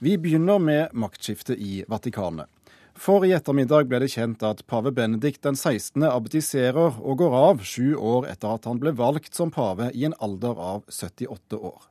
[0.00, 2.46] Vi begynner med maktskiftet i Vatikanet.
[2.94, 6.04] For i ettermiddag ble det kjent at pave Benedikt den 16.
[6.06, 10.14] abdiserer og går av sju år etter at han ble valgt som pave i en
[10.22, 11.88] alder av 78 år.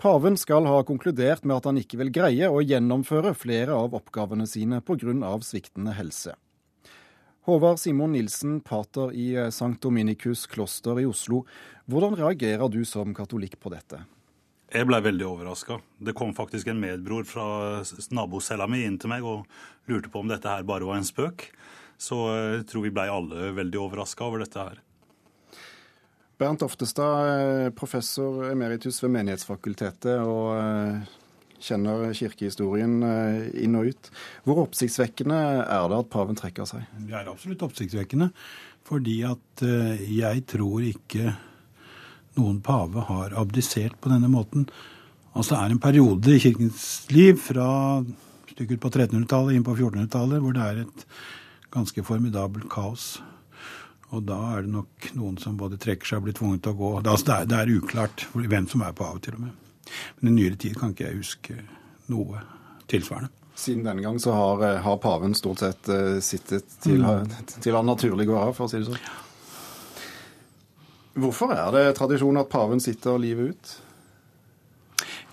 [0.00, 4.48] Paven skal ha konkludert med at han ikke vil greie å gjennomføre flere av oppgavene
[4.48, 5.36] sine pga.
[5.44, 6.32] sviktende helse.
[7.44, 9.76] Håvard Simon Nilsen, pater i St.
[9.80, 11.44] Dominikus kloster i Oslo.
[11.84, 14.06] Hvordan reagerer du som katolikk på dette?
[14.72, 15.76] Jeg ble veldig overraska.
[16.00, 17.44] Det kom faktisk en medbror fra
[18.16, 19.44] nabocella mi inn til meg og
[19.90, 21.50] lurte på om dette her bare var en spøk.
[22.00, 24.80] Så jeg tror vi ble alle veldig overraska over dette her.
[26.40, 31.12] Bernt Oftestad, professor emeritus ved Menighetsfakultetet og eh,
[31.62, 34.10] kjenner kirkehistorien eh, inn og ut.
[34.48, 36.88] Hvor oppsiktsvekkende er det at paven trekker seg?
[36.96, 38.32] Det er absolutt oppsiktsvekkende.
[38.88, 41.36] Fordi at eh, jeg tror ikke
[42.38, 44.66] noen pave har abdisert på denne måten.
[45.32, 47.66] Altså Det er en periode i kirkens liv fra
[48.52, 51.04] stykket på 1300-tallet inn på 1400-tallet hvor det er et
[51.72, 53.14] ganske formidabelt kaos.
[54.12, 56.80] Og da er det nok noen som både trekker seg og blir tvunget til å
[56.80, 56.90] gå.
[57.00, 59.54] Altså det, er, det er uklart hvem som er pave, til og med.
[60.20, 61.56] Men i nyere tid kan ikke jeg huske
[62.12, 62.42] noe
[62.92, 63.32] tilsvarende.
[63.56, 67.58] Siden denne gang så har, har paven stort sett uh, sittet til, mm.
[67.60, 69.00] til han naturlig går av, for å si det sånn.
[71.12, 73.72] Hvorfor er det tradisjon at paven sitter livet ut?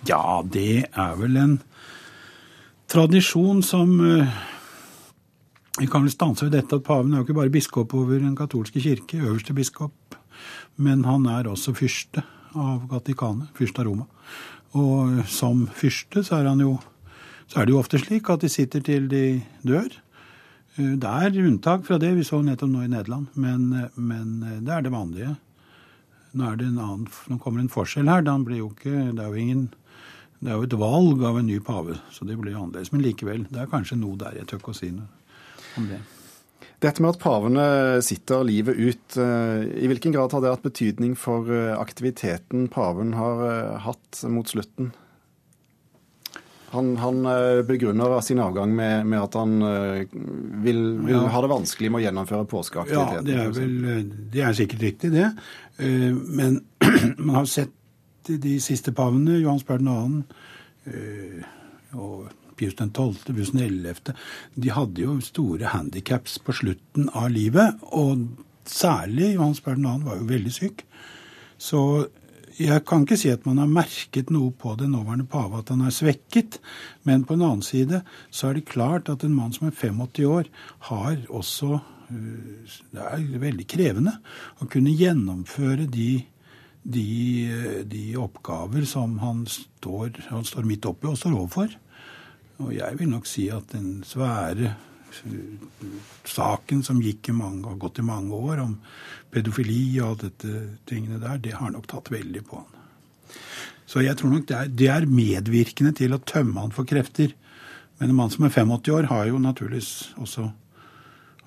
[0.08, 1.58] Ja, det er vel en
[2.90, 4.38] tradisjon som eh,
[5.80, 8.36] Vi kan vel stanse ved dette at paven er jo ikke bare biskop over den
[8.36, 10.16] katolske kirke, øverste biskop,
[10.76, 14.04] men han er også fyrste av Vatikanet, fyrste av Roma.
[14.76, 16.76] Og som fyrste så er jo
[17.50, 19.88] så er det jo ofte slik at de sitter til de dør.
[20.76, 24.60] Eh, det er unntak fra det, vi så nettopp nå i Nederland, men, eh, men
[24.66, 25.36] det er det vanlige.
[26.32, 28.22] Nå, det en annen, nå kommer en forskjell her.
[28.26, 29.66] Det, ikke, det, er ingen,
[30.38, 32.92] det er jo et valg av en ny pave, så det blir annerledes.
[32.94, 34.38] Men likevel, det er kanskje noe der.
[34.38, 35.10] Jeg tør ikke å si noe
[35.80, 36.00] om det.
[36.80, 37.64] Dette med at pavene
[38.04, 43.12] sitter livet ut, eh, i hvilken grad har det hatt betydning for eh, aktiviteten paven
[43.18, 44.94] har eh, hatt mot slutten?
[46.70, 47.24] Han, han,
[47.66, 49.56] begrunner sin avgang med, med at han
[50.62, 51.24] vil, vil ja.
[51.34, 53.26] ha det vanskelig med å gjennomføre påskeaktiviteten.
[53.26, 55.32] Ja, det er, vel, det er sikkert riktig, det.
[55.80, 56.60] Eh, men
[57.18, 57.72] man har sett
[58.28, 59.96] de siste pavene, Johan Paul 2.
[60.90, 61.48] Eh,
[61.98, 62.28] og
[62.60, 64.14] Pius 12., Pius 11.,
[64.54, 67.80] de hadde jo store handikaps på slutten av livet.
[67.96, 68.28] Og
[68.68, 69.96] særlig Johan Paul 2.
[70.04, 70.84] var jo veldig syk.
[71.60, 71.82] Så
[72.58, 75.84] jeg kan ikke si at man har merket noe på den nåværende pave, at han
[75.86, 76.58] er svekket.
[77.06, 80.26] Men på en annen side så er det klart at en mann som er 85
[80.26, 80.50] år,
[80.90, 81.78] har også
[82.10, 84.16] det er veldig krevende
[84.58, 86.24] å kunne gjennomføre de,
[86.82, 91.76] de, de oppgaver som han står, han står, midt oppi og står overfor.
[92.60, 94.74] Og jeg vil nok si at den svære
[96.28, 98.76] saken som gikk i mange, har gått i mange år, om
[99.30, 102.78] pedofili og alt dette tingene der, det har nok tatt veldig på han.
[103.90, 107.32] Så jeg tror nok det er, det er medvirkende til å tømme han for krefter.
[107.98, 110.50] Men en mann som er 85 år, har jo naturligvis også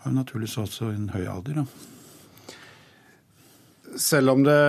[0.03, 1.61] har naturligvis også en høy alder.
[1.61, 1.65] da.
[3.97, 4.59] Selv om det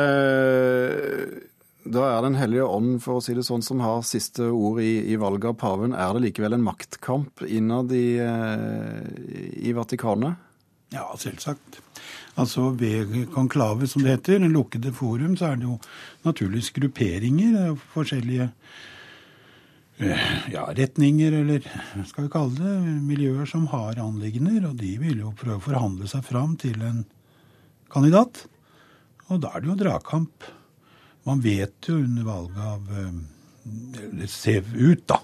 [1.84, 5.12] da er Den hellige ånd for å si det sånn, som har siste ord i,
[5.12, 8.16] i valget av paven, er det likevel en maktkamp innad i,
[9.60, 10.40] i Vatikanet?
[10.94, 11.80] Ja, selvsagt.
[12.40, 15.78] Altså Ved konklave, som det heter, lukkede forum, så er det jo
[16.24, 17.76] naturligvis grupperinger.
[17.94, 18.50] Forskjellige
[19.96, 21.62] Eh, ja, retninger, eller
[21.94, 24.66] hva skal vi kalle det, miljøer som har anliggender.
[24.70, 27.04] Og de vil jo prøve å forhandle seg fram til en
[27.92, 28.44] kandidat.
[29.30, 30.48] Og da er det jo dragkamp.
[31.24, 32.88] Man vet jo under valget av
[34.12, 35.20] Det ser ut, da.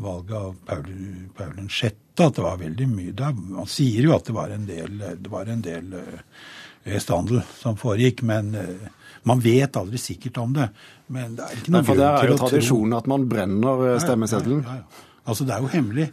[0.00, 0.92] Valget av Paul,
[1.36, 1.96] Paul 6.
[2.16, 3.32] at det var veldig mye der.
[3.36, 7.76] Man sier jo at det var en del, det var en del uh, standel som
[7.80, 8.88] foregikk, men uh,
[9.26, 10.68] man vet aldri sikkert om det.
[11.12, 13.26] Men det er ikke noen grunn til å tro Det er jo tradisjonen at man
[13.30, 14.62] brenner eh, stemmeseddelen.
[14.62, 16.06] Ja, ja, ja, altså, det er jo hemmelig.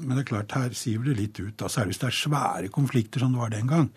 [0.00, 1.64] Men det er klart, her siver det litt ut.
[1.70, 3.90] Særlig hvis det er svære konflikter som det var den gang.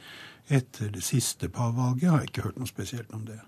[0.54, 3.40] Etter det siste pavevalget har jeg ikke hørt noe spesielt om det.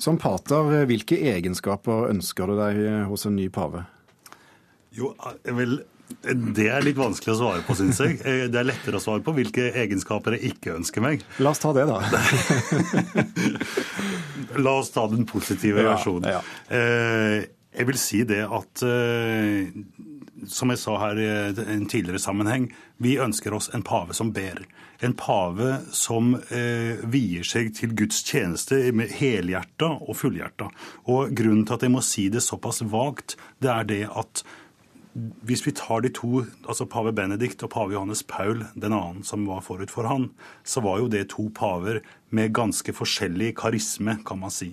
[0.00, 3.84] Som pater, hvilke egenskaper ønsker du deg eh, hos en ny pave?
[4.96, 5.12] Jo,
[5.44, 5.82] vil
[6.20, 8.16] det er litt vanskelig å svare på, syns jeg.
[8.26, 11.22] Eh, det er lettere å svare på hvilke egenskaper jeg ikke ønsker meg.
[11.38, 12.00] La oss ta det, da.
[14.64, 16.26] La oss ta den positive versjonen.
[16.32, 16.76] Ja, ja.
[16.76, 17.36] Eh,
[17.76, 18.82] jeg vil si det at
[20.48, 21.28] som jeg sa her i
[21.74, 22.68] en tidligere sammenheng,
[23.02, 24.62] vi ønsker oss en pave som ber.
[25.04, 30.70] En pave som eh, vier seg til Guds tjeneste med helhjerta og fullhjerta.
[31.12, 34.44] Og grunnen til at jeg må si det såpass vagt, det er det at
[35.14, 39.42] hvis vi tar de to, altså pave Benedikt og pave Johannes Paul, den annen som
[39.48, 40.28] var forut for han,
[40.62, 41.98] så var jo det to paver
[42.30, 44.70] med ganske forskjellig karisme, kan man si.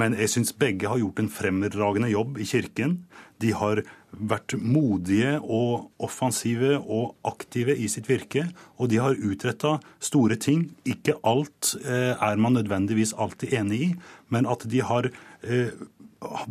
[0.00, 3.00] Men jeg syns begge har gjort en fremragende jobb i kirken.
[3.40, 8.46] De har vært modige og offensive og aktive i sitt virke.
[8.78, 10.68] Og de har utretta store ting.
[10.88, 13.90] Ikke alt eh, er man nødvendigvis alltid enig i,
[14.28, 15.10] men at de har
[15.42, 15.72] eh,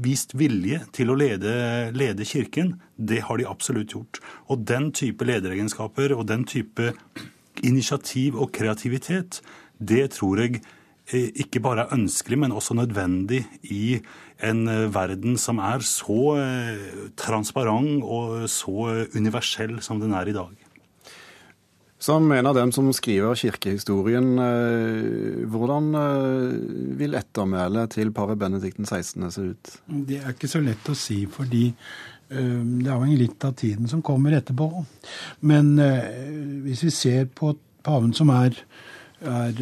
[0.01, 1.53] vist vilje til å lede,
[1.93, 4.21] lede, Kirken, det har de absolutt gjort.
[4.49, 6.93] Og den type lederegenskaper og den type
[7.61, 9.41] initiativ og kreativitet,
[9.77, 10.63] det tror jeg
[11.13, 13.99] ikke bare er ønskelig, men også nødvendig i
[14.45, 20.35] en eh, verden som er så eh, transparent og så universell som den er i
[20.37, 20.69] dag.
[21.99, 26.53] Som en av dem som skriver kirkehistorien, eh, hvordan eh,
[26.95, 29.25] vil ettermælet til pave Benedikten 16.
[29.35, 29.71] se ut?
[30.07, 34.01] Det er ikke så lett å si, fordi eh, det avhenger litt av tiden som
[34.05, 34.85] kommer etterpå.
[35.51, 35.73] Men
[36.63, 37.51] hvis vi ser på
[37.83, 38.55] paven som er,
[39.21, 39.59] er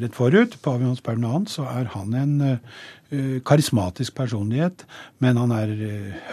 [0.00, 2.34] rett forut, pave Hans Paul 2., så er han en
[3.44, 4.86] karismatisk personlighet.
[5.22, 5.74] Men han er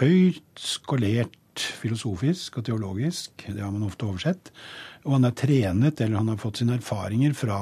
[0.00, 3.44] høyt skolert filosofisk og teologisk.
[3.44, 4.50] Det har man ofte oversett.
[5.02, 7.58] Og han er trenet, eller han har fått sine erfaringer fra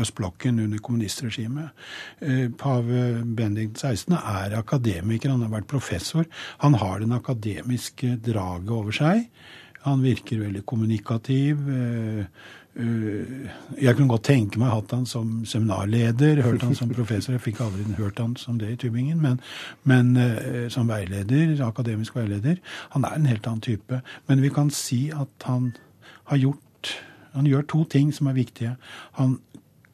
[0.00, 1.74] østblokken under kommunistregimet.
[2.22, 4.14] Eh, pave Benedikt 16.
[4.14, 6.28] er akademiker, han har vært professor.
[6.62, 9.26] Han har den akademiske draget over seg.
[9.84, 11.64] Han virker veldig kommunikativ.
[11.68, 12.26] Eh,
[12.80, 13.46] eh,
[13.78, 17.36] jeg kunne godt tenke meg hatt han som seminarleder, hørt han som professor.
[17.36, 19.40] Jeg fikk aldri hørt han som det i Tybingen, men,
[19.84, 20.14] men
[20.72, 22.60] som veileder, akademisk veileder.
[22.96, 24.00] Han er en helt annen type.
[24.28, 25.74] Men vi kan si at han
[26.32, 26.60] har gjort
[27.34, 28.76] han gjør to ting som er viktige.
[29.18, 29.38] Han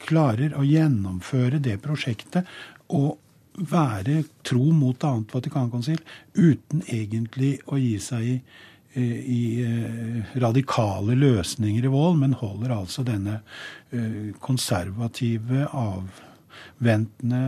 [0.00, 2.48] klarer å gjennomføre det prosjektet
[2.92, 3.18] og
[3.60, 6.00] være tro mot annet Vatikankonsil
[6.36, 12.74] uten egentlig å gi seg i, eh, i eh, radikale løsninger i vold, men holder
[12.74, 13.40] altså denne
[13.94, 17.42] eh, konservative, avventende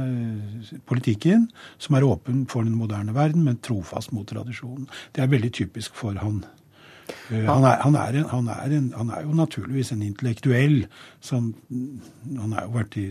[0.86, 1.48] politikken,
[1.82, 4.86] som er åpen for den moderne verden, men trofast mot tradisjonen.
[5.12, 6.44] Det er veldig typisk for han.
[7.31, 10.87] Eh, han er, han, er en, han, er en, han er, jo naturligvis en intellektuell.
[11.22, 11.52] Som,
[12.26, 13.06] han har jo vært i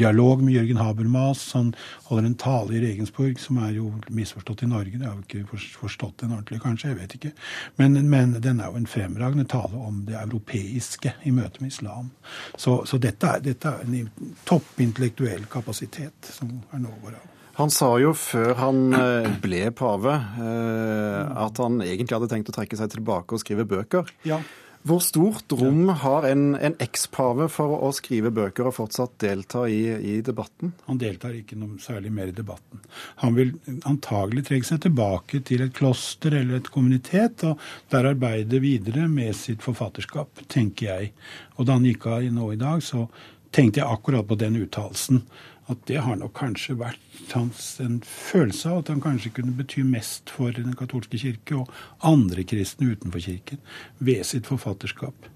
[0.00, 1.44] dialog med Jørgen Habermas.
[1.56, 1.72] Han
[2.08, 4.98] holder en tale i Regensburg som er jo misforstått i Norge.
[4.98, 6.92] Det har jo ikke forstått den ordentlig, kanskje.
[6.92, 7.34] Jeg vet ikke.
[7.80, 12.10] Men, men, den er jo en fremragende tale om det europeiske i møte med islam.
[12.56, 17.28] Så, så dette, dette, er, en toppintellektuell kapasitet som er nå vår av.
[17.60, 22.56] Han sa jo før han eh, ble pave eh, at han egentlig hadde tenkt å
[22.56, 24.08] trekke seg tilbake og skrive bøker.
[24.24, 24.40] Ja.
[24.88, 29.82] Hvor stort rom har en, en ekspave for å skrive bøker og fortsatt delta i,
[29.92, 30.72] i, debatten?
[30.86, 32.80] Han deltar ikke noe særlig mer i debatten.
[33.20, 33.52] Han vil
[33.84, 37.60] antagelig trekke seg tilbake til et kloster eller et kommunitet, og
[37.92, 41.12] der arbeide videre med sitt forfatterskap, tenker jeg.
[41.58, 43.04] Og da han gikk av nå i dag, så
[43.52, 45.26] tenkte jeg akkurat på den uttalelsen
[45.70, 49.84] at det har nok kanskje vært hans en følelse av at han kanskje kunne bety
[49.86, 51.70] mest for den katolske kirke og
[52.06, 53.60] andre kristne utenfor kirken
[53.98, 55.28] ved sitt forfatterskap.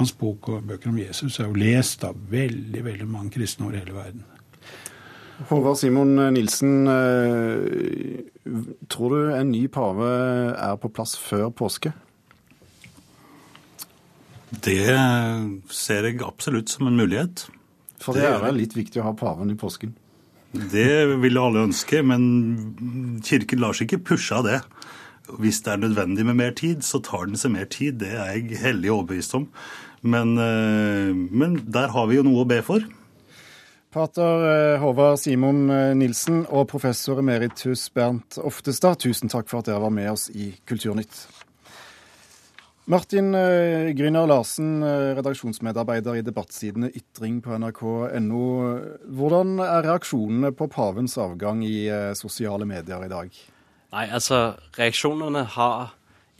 [0.00, 3.78] Hans bok og bøker om Jesus er jo lest av veldig veldig mange kristne over
[3.80, 4.24] hele verden.
[5.50, 8.24] Håvard Simon Nilsen, eh,
[8.88, 10.08] tror du en ny pave
[10.56, 11.92] er på plass før påske?
[14.48, 14.96] Det
[15.74, 17.48] ser jeg absolutt som en mulighet.
[18.02, 19.94] For det er vel litt viktig å ha paven i påsken?
[20.56, 24.60] Det vil alle ønske, men kirken lar seg ikke pushe av det.
[25.42, 27.98] Hvis det er nødvendig med mer tid, så tar den seg mer tid.
[28.02, 29.48] Det er jeg hellig overbevist om.
[30.06, 32.84] Men, eh, men der har vi jo noe å be for.
[33.96, 39.70] Pater eh, Håvard Simon eh, Nilsen og professor emeritus Bernt Oftestad, tusen takk for at
[39.70, 41.24] dere var med oss i Kulturnytt.
[42.86, 48.42] Martin eh, Gryner Larsen, eh, redaksjonsmedarbeider i debattsidene Ytring på nrk.no.
[49.10, 53.40] Hvordan er reaksjonene på pavens avgang i eh, sosiale medier i dag?
[53.90, 55.96] Nei, altså reaksjonene har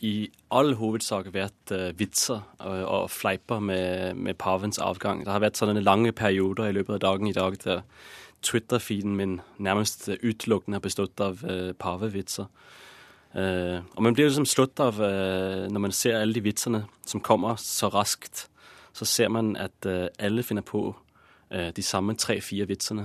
[0.07, 5.25] i all hovedsak vært vitser og, fleiper med, med, pavens avgang.
[5.25, 7.83] Det har vært sånne lange perioder i løpet av dagen i dag der
[8.45, 11.41] Twitter-feeden min nærmest utelukkende har bestått av
[11.81, 12.51] pavevitser.
[13.37, 17.21] Uh, og man blir liksom slått av uh, når man ser alle de vitsene som
[17.21, 18.47] kommer så raskt.
[18.97, 20.89] Så ser man at uh, alle finner på
[21.47, 23.05] de samme tre-fire vitsene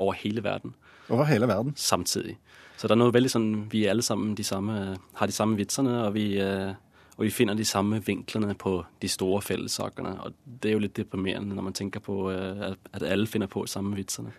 [0.00, 0.72] over hele verden.
[1.12, 1.74] Over hele verden.
[1.76, 2.38] Samtidig.
[2.82, 5.92] Så det er noe veldig sånn Vi alle sammen de samme, har de samme vitsene,
[6.06, 6.72] og vi, eh,
[7.22, 10.10] og vi finner de samme vinklene på de store fellessakene.
[10.26, 13.60] Og det er jo litt deprimerende når man tenker på eh, at alle finner på
[13.62, 14.32] de samme vitsene.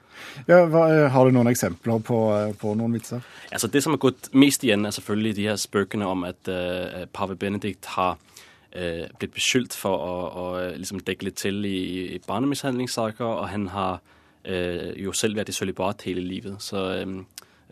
[0.50, 2.18] Ja, hva, eh, har du noen eksempler på,
[2.60, 3.24] på, noen vitser?
[3.56, 7.06] Altså Det som har gått mest igjen, er selvfølgelig de her spøkene om at uh,
[7.16, 11.80] pave Benedikt har uh, blitt beskyldt for å, å liksom dekke litt til i,
[12.18, 16.60] i barnemishandlingssaker, og han har uh, jo selv vært i sølibat hele livet.
[16.60, 17.22] Så um,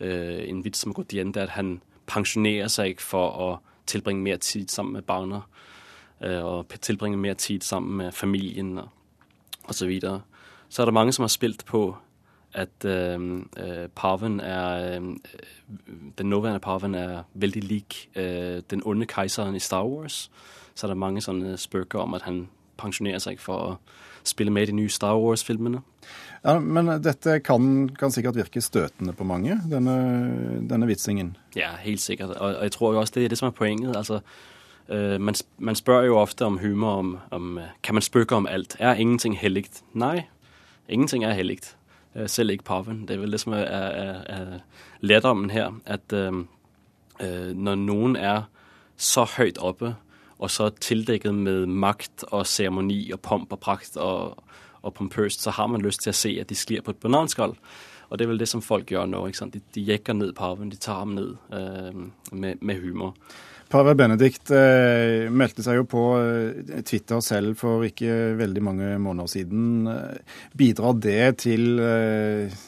[0.00, 1.74] en vits som har gått igjen, det er at han
[2.08, 3.50] pensjonerer seg for å
[3.86, 5.40] tilbringe mer tid sammen med barna.
[6.20, 8.88] Øh, og tilbringe mer tid sammen med familien og,
[9.64, 10.20] og så videre.
[10.68, 11.96] Så er det mange som har spilt på
[12.52, 15.16] at øh, øh, paven er øh,
[16.18, 20.30] Den nåværende paven er veldig lik øh, den onde keiseren i Star Wars.
[20.74, 22.48] Så er det mange sånne spøker om at han
[22.80, 23.78] pensjonerer seg for å
[24.24, 25.82] spille med i de nye Star Wars-filmene.
[26.44, 29.96] Ja, Men dette kan, kan, sikkert virke støtende på mange, denne,
[30.68, 31.36] denne vitsingen?
[31.56, 32.36] Ja, helt sikkert.
[32.36, 33.96] Og, jeg tror også det er det som er poenget.
[33.96, 34.20] Altså,
[34.88, 38.76] øh, man, man, spør jo ofte om humor om, om, Kan man spøke om alt?
[38.78, 39.70] Er ingenting hellig?
[39.94, 40.22] Nei,
[40.88, 41.58] ingenting er hellig.
[42.14, 43.08] Øh, selv ikke paven.
[43.08, 44.58] Det er vel det som er, er, er
[45.00, 45.80] lærdommen her.
[45.86, 46.32] At øh,
[47.22, 48.42] øh, når noen er
[48.96, 49.94] så høyt oppe,
[50.42, 54.40] og så tildekket med makt og seremoni og pomp og prakt og
[54.82, 57.54] og pompøst, så har man lyst til å se at de sklir på et bananskall.
[58.10, 59.22] Og det er vel det som folk gjør nå.
[59.28, 59.54] ikke sant?
[59.54, 63.14] De, de jekker ned paven, de tar ham ned eh, med, med, humor.
[63.72, 69.32] Pave Benedikt eh, meldte seg jo på eh, Twitter selv for ikke veldig mange måneder
[69.32, 69.88] siden.
[70.58, 72.60] Bidrar det til eh,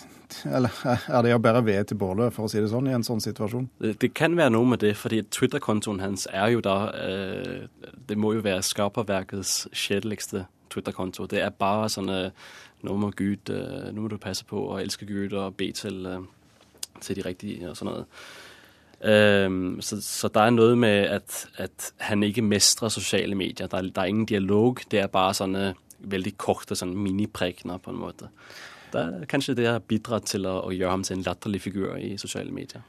[0.47, 3.07] eller er det å bære ved til bålet, for å si det sånn, i en
[3.07, 3.69] sånn situasjon?
[3.83, 8.35] Det, kan være noe med det, fordi Twitter-kontoen hans er jo da eh, Det må
[8.37, 11.29] jo være skaperverkets kjedeligste Twitter-konto.
[11.31, 12.11] Det er bare sånn
[12.85, 16.03] Nå må Gud, øh, nå må du passe på å elske Gud og be til,
[16.05, 16.27] øh,
[17.01, 18.05] til de riktige og sånn noe.
[19.85, 23.69] Så, så, det er noe med at, at han ikke mestrer sosiale medier.
[23.69, 24.81] Det er, er, ingen dialog.
[24.89, 25.65] Det er bare sånne
[26.11, 28.31] veldig korte sånne miniprekener, på en måte.
[28.95, 32.15] Det kanskje det har bidratt til å, å, gjøre ham til en latterlig figur i
[32.21, 32.85] sosiale medier.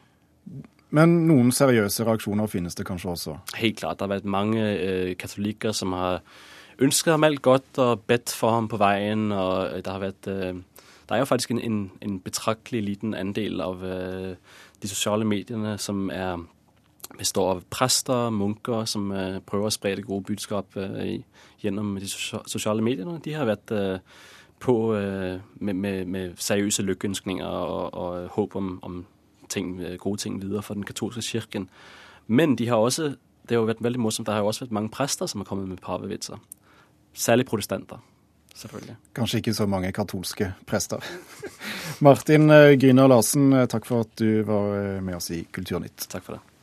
[0.95, 3.37] Men noen seriøse reaksjoner finnes det kanskje også?
[3.57, 3.97] Helt klart.
[3.97, 6.21] Det har vært mange eh, katolikker som har
[6.83, 9.31] ønsket ham alt godt og bedt for ham på veien.
[9.31, 10.29] og det har vært...
[10.31, 10.61] Eh,
[11.05, 14.37] det er jo faktisk en, en, en betraktelig liten andel av eh,
[14.81, 16.39] de sosiale mediene som er,
[17.17, 19.11] består av prester, munker, som
[19.45, 20.97] prøver å spre det gode budskap uh,
[21.61, 23.19] gjennom de sosiale mediene.
[23.21, 23.73] De har vært
[24.65, 29.03] på med, med, med, seriøse lykkeønskninger og, og håp om, om
[29.49, 31.69] ting, gode ting videre for den katolske kirken.
[32.27, 33.13] Men de har også
[33.45, 35.49] det har jo vært veldig morsomt, det har jo også vært mange prester som har
[35.49, 36.41] kommet med pavevitser.
[37.13, 38.01] Særlig protestanter.
[38.55, 38.95] Selvfølgelig.
[39.15, 41.03] Kanskje ikke så mange katolske prester.
[42.05, 46.07] Martin eh, Gryner Larsen, takk for at du var med oss i Kulturnytt.
[46.09, 46.54] Takk for det.